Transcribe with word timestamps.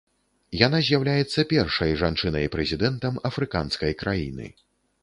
Яна 0.67 0.79
з'яўляецца 0.87 1.45
першай 1.53 1.91
жанчынай-прэзідэнтам 2.01 3.21
афрыканскай 3.31 3.93
краіны. 4.03 4.55